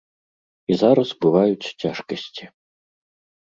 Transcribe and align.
І 0.71 0.77
зараз 0.83 1.09
бываюць 1.25 1.73
цяжкасці. 1.85 2.49